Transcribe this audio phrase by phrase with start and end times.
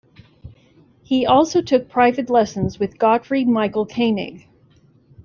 [1.03, 4.47] He also took private lessons with Gottfried Michael Koenig.